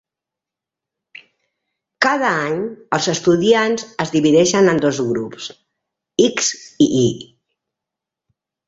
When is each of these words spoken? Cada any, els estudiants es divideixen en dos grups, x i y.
Cada 2.05 2.31
any, 2.47 2.57
els 2.99 3.11
estudiants 3.15 3.87
es 4.07 4.15
divideixen 4.19 4.73
en 4.73 4.83
dos 4.89 5.03
grups, 5.13 5.53
x 6.33 6.53
i 6.89 6.91
y. 7.05 7.07